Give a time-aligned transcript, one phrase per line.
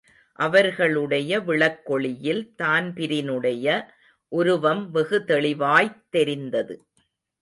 [0.39, 3.85] அவர்களுடைய விளக்கொளியில் தான்பிரினுடைய
[4.31, 6.75] உருவம் வெகு தெளிவாய்த் தெரிந்தது.